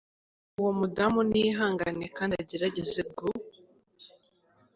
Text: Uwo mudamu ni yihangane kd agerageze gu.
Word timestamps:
Uwo 0.59 0.71
mudamu 0.79 1.19
ni 1.29 1.37
yihangane 1.43 2.05
kd 2.15 2.31
agerageze 2.41 3.01
gu. 3.15 3.27